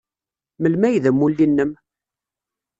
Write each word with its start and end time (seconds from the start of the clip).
Melmi 0.61 0.85
ay 0.87 0.97
d 1.03 1.05
amulli-nnem? 1.09 1.71